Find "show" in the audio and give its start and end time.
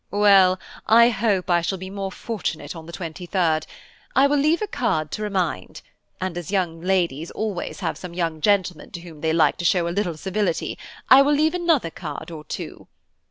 9.65-9.87